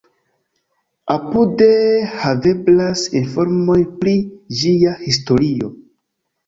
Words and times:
Apude 1.15 1.67
haveblas 2.23 3.05
informoj 3.23 3.79
pri 4.01 4.19
ĝia 4.63 5.01
historio. 5.07 5.73